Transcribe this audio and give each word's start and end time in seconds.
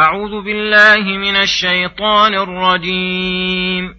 أعوذ 0.00 0.44
بالله 0.44 1.18
من 1.18 1.36
الشيطان 1.36 2.34
الرجيم. 2.34 3.94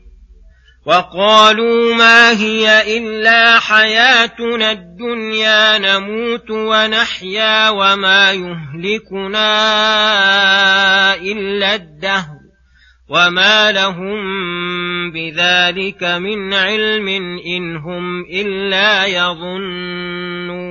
وقالوا 0.85 1.95
ما 1.95 2.31
هي 2.31 2.97
إلا 2.97 3.59
حياتنا 3.59 4.71
الدنيا 4.71 5.77
نموت 5.77 6.51
ونحيا 6.51 7.69
وما 7.69 8.31
يهلكنا 8.31 9.45
إلا 11.15 11.75
الدهر. 11.75 12.41
وما 13.09 13.71
لهم 13.71 14.21
بذلك 15.11 16.03
من 16.03 16.53
علم 16.53 17.07
إن 17.45 17.75
هم 17.77 18.21
إلا 18.21 19.05
يظنون. 19.05 20.70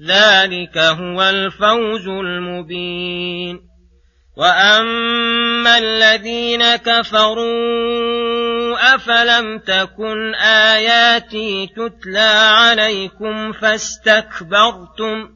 ذلك 0.00 0.78
هو 0.78 1.22
الفوز 1.22 2.08
المبين. 2.08 3.72
وأما 4.36 5.78
الذين 5.78 6.76
كفروا 6.76 7.44
أفلم 8.94 9.58
تكن 9.58 10.34
آياتي 10.34 11.66
تتلى 11.66 12.30
عليكم 12.54 13.52
فاستكبرتم 13.52 15.28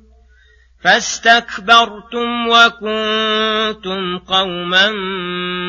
فاستكبرتم 0.84 2.48
وكنتم 2.48 4.18
قوما 4.18 4.90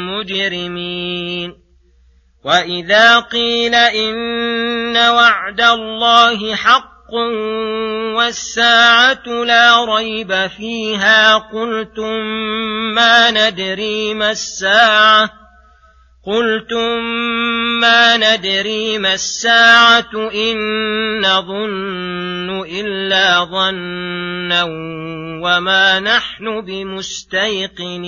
مجرمين. 0.08 1.54
وإذا 2.44 3.20
قيل 3.20 3.76
إن 3.76 4.98
وعد 4.98 5.62
الله 5.62 6.56
حق 6.56 6.87
حق 7.08 7.14
والساعة 8.16 9.28
لا 9.28 9.86
ريب 9.96 10.48
فيها 10.48 11.38
قلتم 11.38 12.26
ما 12.96 13.32
ندري 13.32 14.14
ما 14.14 14.32
الساعة 14.32 15.30
قلتم 16.26 17.04
ما 17.80 18.18
ندري 18.18 18.98
ما 18.98 19.14
الساعة 19.14 20.30
إن 20.34 20.58
نظن 21.22 22.66
إلا 22.66 23.44
ظنا 23.44 24.64
وما 25.44 26.00
نحن 26.00 26.62
بمستيقنين 26.62 28.08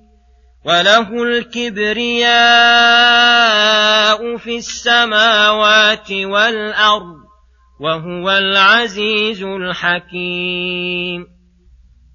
وله 0.65 1.23
الكبرياء 1.23 2.27
في 4.37 4.57
السماوات 4.57 6.11
والارض 6.11 7.15
وهو 7.79 8.29
العزيز 8.29 9.43
الحكيم 9.43 11.25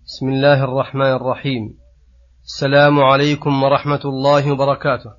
بسم 0.06 0.28
الله 0.28 0.64
الرحمن 0.64 1.12
الرحيم. 1.12 1.78
السلام 2.44 3.00
عليكم 3.00 3.62
ورحمة 3.62 4.00
الله 4.04 4.52
وبركاته. 4.52 5.10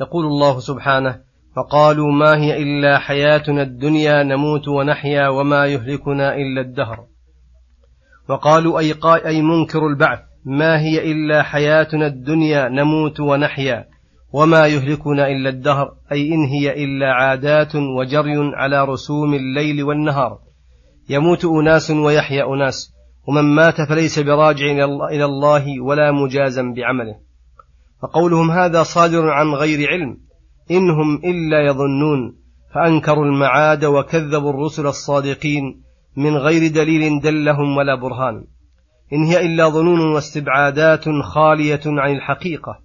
يقول 0.00 0.26
الله 0.26 0.60
سبحانه 0.60 1.20
فقالوا 1.56 2.12
ما 2.12 2.36
هي 2.36 2.62
إلا 2.62 2.98
حياتنا 2.98 3.62
الدنيا 3.62 4.22
نموت 4.22 4.68
ونحيا 4.68 5.28
وما 5.28 5.66
يهلكنا 5.66 6.34
إلا 6.34 6.60
الدهر. 6.60 7.06
وقالوا 8.28 8.78
أي, 8.78 8.94
أي 9.26 9.42
منكر 9.42 9.86
البعث. 9.86 10.27
ما 10.48 10.80
هي 10.80 11.12
إلا 11.12 11.42
حياتنا 11.42 12.06
الدنيا 12.06 12.68
نموت 12.68 13.20
ونحيا 13.20 13.84
وما 14.32 14.66
يهلكنا 14.66 15.28
إلا 15.28 15.48
الدهر 15.48 15.92
أي 16.12 16.28
إن 16.34 16.44
هي 16.44 16.84
إلا 16.84 17.12
عادات 17.12 17.76
وجري 17.76 18.36
على 18.54 18.84
رسوم 18.84 19.34
الليل 19.34 19.82
والنهار. 19.82 20.38
يموت 21.08 21.44
أناس 21.44 21.90
ويحيا 21.90 22.54
أناس 22.54 22.94
ومن 23.28 23.42
مات 23.42 23.80
فليس 23.80 24.18
براجع 24.18 24.66
إلى 25.10 25.24
الله 25.24 25.80
ولا 25.80 26.12
مجازا 26.12 26.62
بعمله. 26.76 27.14
فقولهم 28.02 28.50
هذا 28.50 28.82
صادر 28.82 29.30
عن 29.30 29.46
غير 29.46 29.88
علم 29.88 30.16
إنهم 30.70 31.16
إلا 31.24 31.66
يظنون 31.66 32.36
فأنكروا 32.74 33.24
المعاد 33.24 33.84
وكذبوا 33.84 34.50
الرسل 34.50 34.86
الصادقين 34.86 35.82
من 36.16 36.36
غير 36.36 36.72
دليل 36.72 37.20
دلهم 37.20 37.76
ولا 37.76 37.94
برهان. 37.94 38.44
إن 39.12 39.24
هي 39.24 39.46
إلا 39.46 39.68
ظنون 39.68 40.00
واستبعادات 40.14 41.04
خالية 41.22 41.80
عن 41.86 42.16
الحقيقة. 42.16 42.78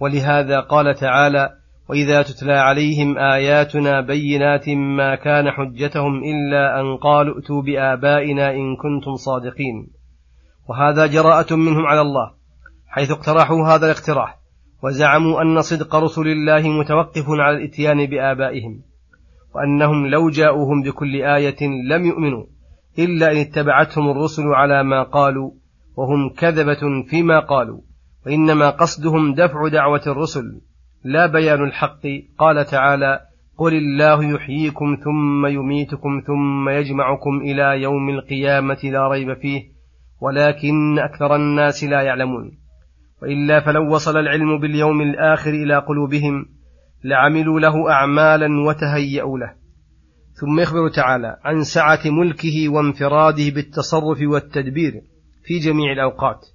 ولهذا 0.00 0.60
قال 0.60 0.94
تعالى 0.94 1.50
وإذا 1.88 2.22
تتلى 2.22 2.52
عليهم 2.52 3.18
آياتنا 3.18 4.00
بينات 4.00 4.68
ما 4.68 5.14
كان 5.14 5.50
حجتهم 5.50 6.22
إلا 6.24 6.80
أن 6.80 6.96
قالوا 6.96 7.36
ائتوا 7.36 7.62
بآبائنا 7.62 8.50
إن 8.50 8.76
كنتم 8.76 9.16
صادقين. 9.16 10.02
وهذا 10.68 11.06
جراءة 11.06 11.54
منهم 11.54 11.86
على 11.86 12.00
الله 12.00 12.30
حيث 12.88 13.10
اقترحوا 13.10 13.68
هذا 13.68 13.86
الاقتراح 13.86 14.38
وزعموا 14.82 15.42
أن 15.42 15.62
صدق 15.62 15.96
رسل 15.96 16.28
الله 16.28 16.68
متوقف 16.68 17.24
على 17.28 17.56
الإتيان 17.56 18.06
بآبائهم 18.06 18.82
وأنهم 19.54 20.06
لو 20.06 20.30
جاءوهم 20.30 20.82
بكل 20.82 21.22
آية 21.22 21.68
لم 21.90 22.06
يؤمنوا 22.06 22.44
إلا 22.98 23.32
إن 23.32 23.36
اتبعتهم 23.36 24.10
الرسل 24.10 24.42
على 24.46 24.84
ما 24.84 25.02
قالوا 25.02 25.50
وهم 25.96 26.28
كذبة 26.28 27.02
فيما 27.10 27.40
قالوا 27.40 27.80
وإنما 28.26 28.70
قصدهم 28.70 29.34
دفع 29.34 29.68
دعوة 29.68 30.02
الرسل. 30.06 30.60
لا 31.04 31.26
بيان 31.26 31.64
الحق. 31.64 32.02
قال 32.38 32.64
تعالى 32.64 33.20
قل 33.58 33.74
الله 33.74 34.34
يحييكم 34.34 34.96
ثم 35.04 35.46
يميتكم 35.46 36.22
ثم 36.26 36.68
يجمعكم 36.68 37.40
إلى 37.40 37.82
يوم 37.82 38.08
القيامة 38.10 38.78
لا 38.84 39.08
ريب 39.08 39.34
فيه 39.34 39.62
ولكن 40.20 40.98
أكثر 40.98 41.36
الناس 41.36 41.84
لا 41.84 42.02
يعلمون. 42.02 42.58
وإلا 43.22 43.60
فلو 43.60 43.94
وصل 43.94 44.16
العلم 44.16 44.58
باليوم 44.60 45.00
الآخر 45.00 45.50
إلى 45.50 45.78
قلوبهم 45.78 46.46
لعملوا 47.04 47.60
له 47.60 47.90
أعمالا 47.90 48.48
وتهيأوا 48.66 49.38
له. 49.38 49.54
ثم 50.40 50.60
يخبر 50.60 50.88
تعالى 50.88 51.36
عن 51.44 51.62
سعة 51.62 52.00
ملكه 52.06 52.68
وانفراده 52.68 53.50
بالتصرف 53.54 54.18
والتدبير. 54.22 55.11
في 55.44 55.58
جميع 55.58 55.92
الأوقات 55.92 56.46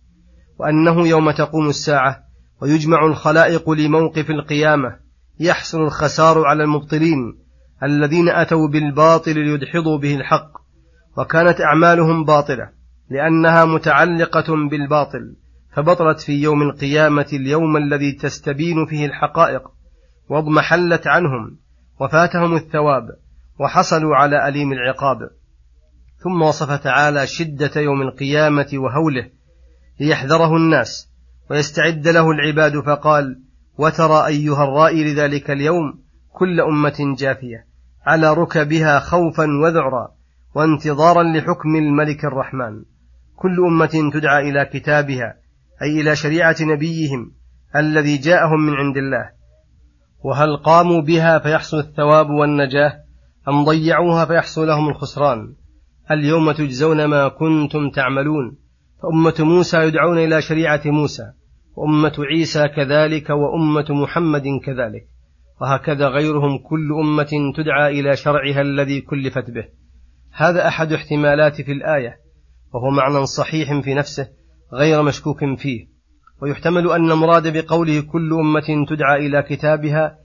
وأنه 0.59 1.07
يوم 1.07 1.31
تقوم 1.31 1.69
الساعة 1.69 2.23
ويجمع 2.61 3.05
الخلائق 3.05 3.69
لموقف 3.69 4.29
القيامة 4.29 4.99
يحسن 5.39 5.81
الخسار 5.81 6.45
على 6.45 6.63
المبطلين 6.63 7.37
الذين 7.83 8.29
أتوا 8.29 8.67
بالباطل 8.67 9.39
ليدحضوا 9.39 9.97
به 9.97 10.15
الحق 10.15 10.51
وكانت 11.17 11.61
أعمالهم 11.61 12.25
باطلة 12.25 12.69
لأنها 13.09 13.65
متعلقة 13.65 14.69
بالباطل 14.69 15.35
فبطلت 15.73 16.19
في 16.19 16.41
يوم 16.41 16.61
القيامة 16.61 17.27
اليوم 17.33 17.77
الذي 17.77 18.11
تستبين 18.11 18.85
فيه 18.85 19.05
الحقائق 19.05 19.61
وأضمحلت 20.29 21.07
عنهم 21.07 21.57
وفاتهم 22.01 22.55
الثواب 22.55 23.03
وحصلوا 23.59 24.15
على 24.15 24.47
أليم 24.47 24.71
العقاب. 24.71 25.17
ثم 26.17 26.41
وصف 26.41 26.71
تعالى 26.71 27.27
شدة 27.27 27.81
يوم 27.81 28.01
القيامة 28.01 28.69
وهوله 28.73 29.29
ليحذره 29.99 30.57
الناس 30.57 31.09
ويستعد 31.49 32.07
له 32.07 32.31
العباد 32.31 32.79
فقال 32.79 33.41
وترى 33.77 34.27
أيها 34.27 34.63
الرائي 34.63 35.13
لذلك 35.13 35.51
اليوم 35.51 35.99
كل 36.31 36.61
أمة 36.61 37.15
جافية 37.17 37.67
على 38.05 38.33
ركبها 38.33 38.99
خوفا 38.99 39.45
وذعرا 39.63 40.17
وانتظارا 40.55 41.23
لحكم 41.23 41.75
الملك 41.75 42.25
الرحمن. 42.25 42.83
كل 43.35 43.65
أمة 43.67 44.11
تدعى 44.13 44.49
إلى 44.49 44.65
كتابها 44.65 45.37
أي 45.81 46.01
إلى 46.01 46.15
شريعة 46.15 46.55
نبيهم 46.61 47.31
الذي 47.75 48.17
جاءهم 48.17 48.65
من 48.65 48.73
عند 48.73 48.97
الله. 48.97 49.29
وهل 50.23 50.57
قاموا 50.57 51.01
بها 51.01 51.39
فيحصل 51.39 51.77
الثواب 51.79 52.29
والنجاة 52.29 52.93
أم 53.47 53.65
ضيعوها 53.65 54.25
فيحصل 54.25 54.67
لهم 54.67 54.89
الخسران؟ 54.89 55.55
اليوم 56.11 56.51
تجزون 56.51 57.05
ما 57.05 57.27
كنتم 57.27 57.89
تعملون. 57.89 58.57
فأمة 59.03 59.49
موسى 59.49 59.77
يدعون 59.77 60.17
إلى 60.17 60.41
شريعة 60.41 60.81
موسى 60.85 61.23
وأمة 61.75 62.13
عيسى 62.19 62.67
كذلك 62.67 63.29
وأمة 63.29 63.85
محمد 63.89 64.43
كذلك. 64.65 65.07
وهكذا 65.61 66.07
غيرهم 66.07 66.57
كل 66.57 66.93
أمة 66.93 67.53
تدعى 67.57 67.99
إلى 67.99 68.15
شرعها 68.15 68.61
الذي 68.61 69.01
كلفت 69.01 69.51
به. 69.51 69.65
هذا 70.33 70.67
أحد 70.67 70.93
احتمالات 70.93 71.61
في 71.61 71.71
الآية 71.71 72.15
وهو 72.73 72.89
معنى 72.89 73.25
صحيح 73.25 73.79
في 73.79 73.93
نفسه 73.93 74.27
غير 74.73 75.03
مشكوك 75.03 75.39
فيه. 75.57 75.87
ويحتمل 76.41 76.91
أن 76.91 77.11
المراد 77.11 77.57
بقوله 77.57 78.01
كل 78.01 78.33
أمة 78.33 78.85
تدعى 78.89 79.27
إلى 79.27 79.41
كتابها 79.41 80.17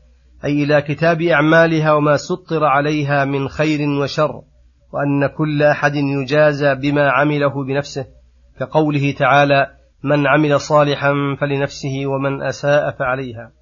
أي 0.45 0.63
إلى 0.65 0.83
كتاب 0.83 1.23
أعمالها 1.23 1.93
وما 1.93 2.17
سطر 2.17 2.65
عليها 2.65 3.25
من 3.25 3.49
خير 3.49 3.89
وشر. 3.89 4.43
وأن 4.93 5.27
كل 5.27 5.63
أحد 5.63 5.95
يجازى 5.95 6.75
بما 6.75 7.11
عمله 7.11 7.65
بنفسه 7.65 8.07
كقوله 8.61 9.13
تعالى 9.13 9.67
من 10.05 10.27
عمل 10.27 10.61
صالحا 10.61 11.13
فلنفسه 11.41 12.07
ومن 12.07 12.43
أساء 12.43 12.91
فعليها 12.91 13.53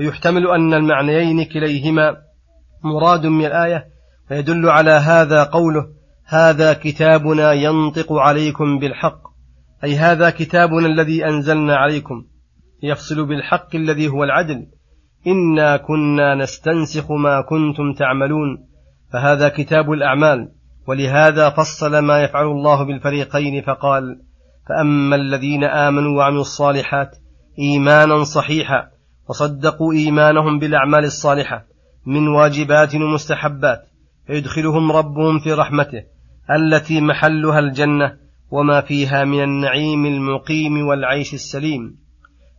ويحتمل 0.00 0.46
أن 0.46 0.74
المعنيين 0.74 1.44
كليهما 1.44 2.16
مراد 2.84 3.26
من 3.26 3.46
الآية 3.46 3.86
فيدل 4.28 4.68
على 4.68 4.90
هذا 4.90 5.44
قوله 5.44 5.86
هذا 6.26 6.72
كتابنا 6.72 7.52
ينطق 7.52 8.12
عليكم 8.12 8.78
بالحق 8.78 9.22
أي 9.84 9.96
هذا 9.96 10.30
كتابنا 10.30 10.86
الذي 10.86 11.26
أنزلنا 11.26 11.76
عليكم 11.76 12.24
يفصل 12.82 13.26
بالحق 13.26 13.76
الذي 13.76 14.08
هو 14.08 14.24
العدل. 14.24 14.66
إنا 15.26 15.76
كنا 15.76 16.34
نستنسخ 16.34 17.10
ما 17.10 17.40
كنتم 17.40 17.92
تعملون 17.92 18.68
فهذا 19.12 19.48
كتاب 19.48 19.92
الأعمال. 19.92 20.52
ولهذا 20.86 21.50
فصل 21.50 21.98
ما 21.98 22.22
يفعل 22.22 22.46
الله 22.46 22.84
بالفريقين 22.84 23.62
فقال 23.62 24.20
فأما 24.68 25.16
الذين 25.16 25.64
آمنوا 25.64 26.18
وعملوا 26.18 26.40
الصالحات 26.40 27.10
إيمانا 27.58 28.24
صحيحا 28.24 28.88
وصدقوا 29.28 29.92
إيمانهم 29.92 30.58
بالأعمال 30.58 31.04
الصالحة 31.04 31.64
من 32.06 32.28
واجبات 32.28 32.94
ومستحبات 32.94 33.80
فيدخلهم 34.26 34.92
ربهم 34.92 35.38
في 35.38 35.52
رحمته 35.52 36.02
التي 36.50 37.00
محلها 37.00 37.58
الجنة 37.58 38.16
وما 38.50 38.80
فيها 38.80 39.24
من 39.24 39.42
النعيم 39.42 40.06
المقيم 40.06 40.86
والعيش 40.86 41.34
السليم. 41.34 41.96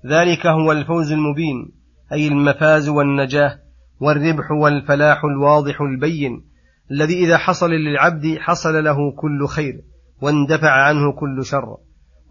ذلك 0.07 0.47
هو 0.47 0.71
الفوز 0.71 1.11
المبين 1.11 1.71
أي 2.11 2.27
المفاز 2.27 2.89
والنجاة 2.89 3.59
والربح 3.99 4.51
والفلاح 4.51 5.23
الواضح 5.23 5.81
البين. 5.81 6.52
الذي 6.91 7.25
إذا 7.25 7.37
حصل 7.37 7.69
للعبد 7.69 8.37
حصل 8.39 8.83
له 8.83 8.97
كل 9.17 9.47
خير 9.47 9.81
واندفع 10.21 10.71
عنه 10.71 11.11
كل 11.11 11.45
شر. 11.45 11.77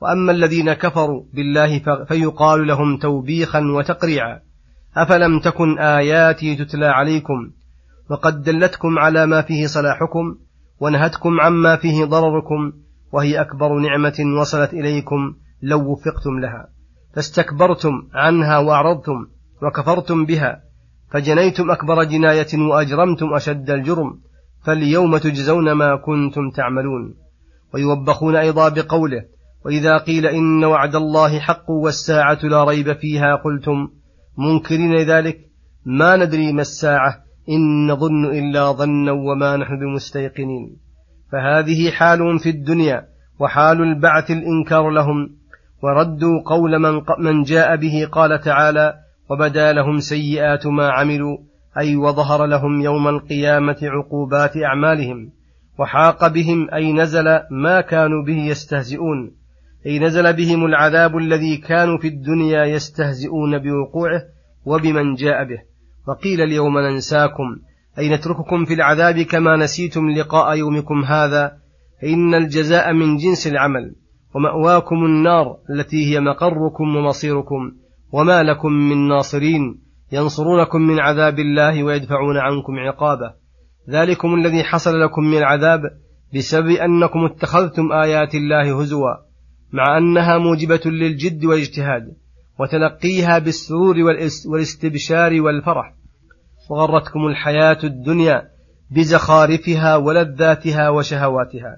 وأما 0.02 0.32
الذين 0.32 0.73
كفروا 0.73 1.25
بالله 1.35 1.78
فيقال 2.09 2.66
لهم 2.66 2.97
توبيخا 2.97 3.61
وتقريعا. 3.61 4.40
أفلم 4.97 5.40
تكن 5.40 5.78
آياتي 5.78 6.56
تتلى 6.56 6.87
عليكم؟ 6.87 7.50
وقد 8.11 8.42
دلتكم 8.42 8.99
على 8.99 9.26
ما 9.26 9.42
فيه 9.42 9.66
صلاحكم 9.66 10.37
ونهتكم 10.80 11.40
عما 11.40 11.76
فيه 11.76 12.04
ضرركم 12.04 12.73
وهي 13.12 13.40
أكبر 13.40 13.78
نعمة 13.78 14.40
وصلت 14.40 14.73
إليكم 14.73 15.35
لو 15.62 15.92
وفقتم 15.92 16.38
لها. 16.42 16.68
فاستكبرتم 17.14 17.92
عنها 18.14 18.59
وأعرضتم 18.59 19.26
وكفرتم 19.62 20.25
بها 20.26 20.62
فجنيتم 21.11 21.71
أكبر 21.71 22.04
جناية 22.04 22.59
وأجرمتم 22.71 23.35
أشد 23.35 23.71
الجرم. 23.71 24.21
فاليوم 24.64 25.16
تجزون 25.19 25.73
ما 25.73 25.97
كنتم 25.97 26.50
تعملون 26.50 27.14
ويوبخون 27.75 28.37
أيضا 28.37 28.69
بقوله 28.69 29.25
وإذا 29.64 29.99
قيل 29.99 30.26
إن 30.26 30.64
وعد 30.64 30.95
الله 30.95 31.38
حق 31.38 31.71
والساعة 31.71 32.38
لا 32.42 32.64
ريب 32.64 32.92
فيها 32.92 33.35
قلتم 33.35 33.88
منكرين 34.38 34.97
ذلك 34.97 35.38
ما 35.85 36.16
ندري 36.16 36.52
ما 36.52 36.61
الساعة 36.61 37.19
إن 37.49 37.87
نظن 37.90 38.25
إلا 38.25 38.73
ظنا 38.73 39.12
وما 39.12 39.57
نحن 39.57 39.78
بمستيقنين 39.78 40.76
فهذه 41.33 41.90
حالهم 41.90 42.38
في 42.38 42.50
الدنيا 42.50 43.07
وحال 43.38 43.83
البعث 43.83 44.31
الإنكار 44.31 44.90
لهم 44.90 45.31
وردوا 45.83 46.42
قول 46.47 46.78
من, 46.78 47.02
من 47.19 47.42
جاء 47.42 47.76
به 47.76 48.09
قال 48.12 48.40
تعالى 48.40 48.95
وبدا 49.31 49.73
لهم 49.73 49.99
سيئات 49.99 50.66
ما 50.66 50.90
عملوا 50.90 51.38
أي 51.78 51.96
وظهر 51.96 52.46
لهم 52.46 52.80
يوم 52.80 53.08
القيامة 53.08 53.76
عقوبات 53.82 54.56
أعمالهم 54.56 55.30
وحاق 55.78 56.28
بهم 56.28 56.70
أي 56.74 56.92
نزل 56.92 57.40
ما 57.50 57.80
كانوا 57.80 58.24
به 58.24 58.36
يستهزئون 58.36 59.32
أي 59.86 59.98
نزل 59.98 60.32
بهم 60.32 60.64
العذاب 60.64 61.16
الذي 61.16 61.56
كانوا 61.56 61.98
في 61.98 62.08
الدنيا 62.08 62.64
يستهزئون 62.64 63.58
بوقوعه 63.58 64.22
وبمن 64.64 65.14
جاء 65.14 65.44
به. 65.44 65.58
وقيل 66.08 66.40
اليوم 66.40 66.78
ننساكم 66.78 67.56
أي 67.98 68.08
نترككم 68.08 68.64
في 68.64 68.74
العذاب 68.74 69.20
كما 69.20 69.56
نسيتم 69.56 70.10
لقاء 70.10 70.56
يومكم 70.56 71.04
هذا 71.04 71.52
فإن 72.02 72.34
الجزاء 72.34 72.92
من 72.92 73.16
جنس 73.16 73.46
العمل 73.46 73.94
ومأواكم 74.34 75.04
النار 75.04 75.56
التي 75.70 76.14
هي 76.14 76.20
مقركم 76.20 76.96
ومصيركم 76.96 77.72
وما 78.12 78.42
لكم 78.42 78.72
من 78.72 79.08
ناصرين. 79.08 79.80
ينصرونكم 80.12 80.81
من 80.81 81.00
عذاب 81.00 81.38
الله 81.38 81.85
ويدفعون 81.85 82.38
عنكم 82.38 82.78
عقابه. 82.78 83.35
ذلكم 83.90 84.35
الذي 84.35 84.64
حصل 84.64 85.00
لكم 85.00 85.23
من 85.23 85.38
العذاب 85.38 85.81
بسبب 86.35 86.71
أنكم 86.71 87.25
اتخذتم 87.25 87.92
آيات 87.92 88.35
الله 88.35 88.81
هزوا 88.81 89.14
مع 89.73 89.99
أنها 89.99 90.38
موجبة 90.38 90.81
للجد 90.87 91.45
والاجتهاد 91.45 92.02
وتلقيها 92.59 93.38
بالسرور 93.38 93.97
والاستبشار 94.47 95.40
والفرح. 95.40 95.95
وغرتكم 96.71 97.26
الحياة 97.26 97.78
الدنيا 97.85 98.42
بزخارفها 98.90 99.97
ولذاتها 99.97 100.88
وشهواتها. 100.88 101.76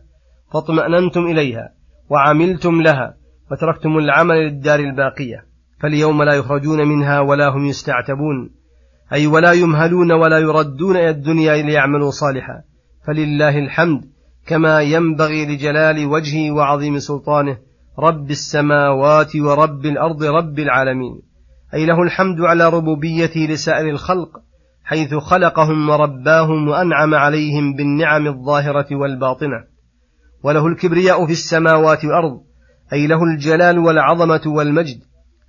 فاطمأننتم 0.53 1.21
إليها 1.21 1.73
وعملتم 2.11 2.83
لها 2.83 3.17
وتركتم 3.50 3.99
العمل 3.99 4.35
للدار 4.35 4.81
الباقية. 4.81 5.53
فاليوم 5.85 6.23
لا 6.23 6.35
يخرجون 6.35 6.88
منها 6.88 7.21
ولا 7.21 7.49
هم 7.49 7.67
يستعتبون. 7.67 8.50
أي 9.12 9.26
ولا 9.26 9.53
يمهلون 9.53 10.12
ولا 10.12 10.38
يردون 10.38 10.97
إلى 10.97 11.11
الدنيا 11.11 11.62
ليعملوا 11.62 12.11
صالحا. 12.11 12.62
فلله 13.07 13.59
الحمد 13.59 14.05
كما 14.47 14.81
ينبغي 14.81 15.47
لجلال 15.47 16.07
وجهه 16.07 16.50
وعظيم 16.50 16.99
سلطانه. 16.99 17.59
رب 17.99 18.31
السماوات 18.31 19.37
ورب 19.37 19.87
الأرض 19.87 20.25
رب 20.25 20.59
العالمين. 20.59 21.21
أي 21.75 21.87
له 21.87 22.03
الحمد 22.03 22.41
على 22.41 22.69
ربوبيته 22.69 23.41
لسائر 23.41 23.91
الخلق 23.91 24.29
حيث 24.85 25.14
خلقهم 25.14 25.88
ورباهم 25.91 26.69
وأنعم 26.69 27.14
عليهم 27.14 27.75
بالنعم 27.75 28.26
الظاهرة 28.26 28.97
والباطنة. 28.97 29.64
وله 30.45 30.67
الكبرياء 30.67 31.26
في 31.26 31.33
السماوات 31.33 32.05
والأرض 32.05 32.41
أي 32.93 33.07
له 33.07 33.23
الجلال 33.25 33.79
والعظمة 33.79 34.43
والمجد. 34.47 34.99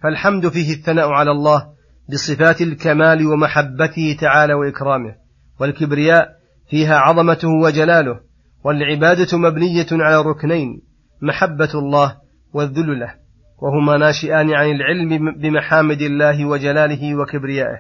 فالحمد 0.06 0.48
فيه 0.48 0.74
الثناء 0.74 1.10
على 1.10 1.32
الله 1.32 1.68
بصفات 2.10 2.62
الكمال 2.62 3.28
ومحبته 3.28 4.18
تعالى 4.22 4.54
وإكرامه 4.54 5.16
والكبرياء 5.60 6.30
فيها 6.70 6.96
عظمته 6.96 7.48
وجلاله 7.48 8.20
والعبادة 8.64 9.38
مبنية 9.38 9.86
على 9.92 10.22
ركنين 10.22 10.82
محبة 11.22 11.70
الله 11.76 12.16
والذل 12.54 13.00
له 13.00 13.14
وهما 13.62 13.98
ناشئان 13.98 14.54
عن 14.54 14.70
العلم 14.72 15.36
بمحامد 15.42 16.02
الله 16.02 16.46
وجلاله 16.46 17.16
وكبريائه 17.16 17.80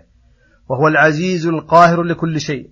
وهو 0.70 0.88
العزيز 0.88 1.48
القاهر 1.48 2.04
لكل 2.04 2.40
شيء 2.40 2.70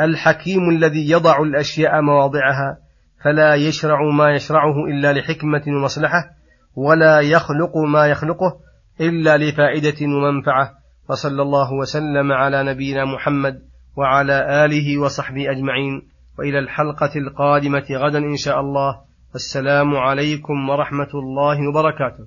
الحكيم 0.00 0.68
الذي 0.70 1.10
يضع 1.10 1.42
الأشياء 1.42 2.00
مواضعها 2.00 2.78
فلا 3.24 3.54
يشرع 3.54 4.10
ما 4.10 4.34
يشرعه 4.34 4.84
إلا 4.90 5.12
لحكمة 5.12 5.62
ومصلحة 5.66 6.30
ولا 6.76 7.20
يخلق 7.20 7.76
ما 7.76 8.06
يخلقه 8.06 8.64
إلا 9.00 9.36
لفائدة 9.36 10.06
ومنفعة 10.06 10.70
وصلى 11.10 11.42
الله 11.42 11.72
وسلم 11.72 12.32
على 12.32 12.62
نبينا 12.62 13.04
محمد 13.04 13.62
وعلى 13.96 14.64
آله 14.64 14.98
وصحبه 14.98 15.50
أجمعين. 15.50 16.02
وإلى 16.38 16.58
الحلقة 16.58 17.10
القادمة 17.16 17.86
غدا 17.90 18.18
إن 18.18 18.36
شاء 18.36 18.60
الله. 18.60 19.00
السلام 19.34 19.96
عليكم 19.96 20.68
ورحمة 20.68 21.10
الله 21.14 21.68
وبركاته. 21.68 22.24